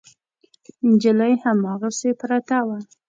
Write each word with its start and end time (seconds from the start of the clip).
نجلۍ 0.89 1.33
هماغسې 1.43 2.09
پرته 2.21 2.57
وه. 2.67 2.77